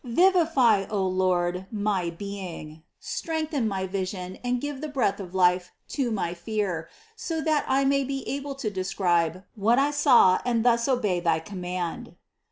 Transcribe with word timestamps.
Vivify, 0.03 0.87
O 0.89 1.05
Lord, 1.05 1.67
my 1.71 2.09
being; 2.09 2.81
strengthen 2.99 3.67
my 3.67 3.85
vision 3.85 4.39
and 4.43 4.59
give 4.59 4.81
the 4.81 4.87
breath 4.87 5.19
of 5.19 5.35
life 5.35 5.69
to 5.89 6.09
my 6.09 6.33
fear, 6.33 6.89
so 7.15 7.39
that 7.41 7.65
I 7.67 7.85
may 7.85 8.03
be 8.03 8.27
able 8.27 8.55
to 8.55 8.71
describe 8.71 9.43
what 9.53 9.77
I 9.77 9.91
saw 9.91 10.39
and 10.43 10.65
thus 10.65 10.87
obey 10.87 11.19
thy 11.19 11.39
command. 11.39 12.15